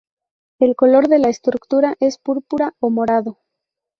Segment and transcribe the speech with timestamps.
[0.57, 3.37] El color de la estructura es púrpura o morado.